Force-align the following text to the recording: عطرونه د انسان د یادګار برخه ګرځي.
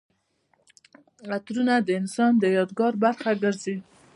عطرونه 1.35 1.73
د 1.81 1.89
انسان 2.01 2.31
د 2.39 2.43
یادګار 2.57 2.93
برخه 3.03 3.31
ګرځي. 3.43 3.75